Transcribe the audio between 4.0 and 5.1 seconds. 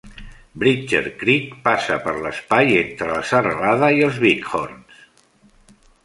els Bighorns.